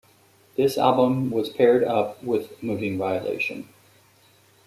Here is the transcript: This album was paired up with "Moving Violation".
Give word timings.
This 0.57 0.79
album 0.79 1.29
was 1.29 1.49
paired 1.49 1.83
up 1.83 2.23
with 2.23 2.63
"Moving 2.63 2.97
Violation". 2.97 3.69